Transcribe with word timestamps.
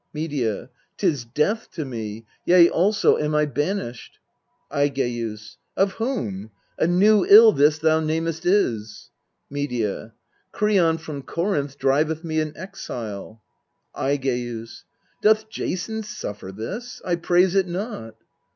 Medea. 0.15 0.71
Tis 0.97 1.25
death 1.25 1.69
to 1.73 1.85
me! 1.85 2.25
Yea, 2.43 2.67
also 2.71 3.17
am 3.19 3.35
I 3.35 3.45
banished. 3.45 4.17
Aigcus. 4.71 5.57
Of 5.77 5.91
whom? 5.91 6.49
A 6.79 6.87
new 6.87 7.23
ill 7.23 7.51
this 7.51 7.77
thou 7.77 7.99
namest 7.99 8.43
is. 8.47 9.11
1 9.49 9.59
Medea. 9.61 10.13
Kreon 10.51 10.99
from 10.99 11.21
Corinth 11.21 11.77
driveth 11.77 12.23
me 12.23 12.39
an 12.41 12.53
exile. 12.57 13.43
Aigcns. 13.95 14.85
Doth 15.21 15.49
Jason 15.51 16.01
suffer 16.01 16.51
this? 16.51 17.03
I 17.05 17.15
praise 17.15 17.53
it 17.53 17.67
not. 17.67 18.15